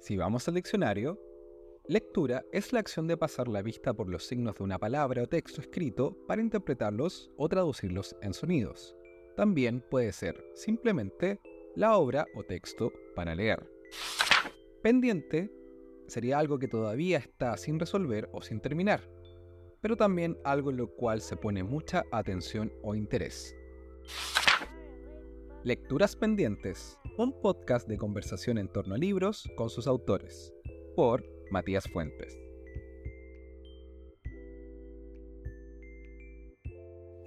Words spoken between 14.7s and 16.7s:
Pendiente sería algo que